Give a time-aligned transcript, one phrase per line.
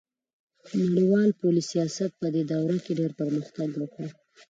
[0.87, 4.07] نړیوال پولي سیاست پدې دوره کې ډیر پرمختګ وکړ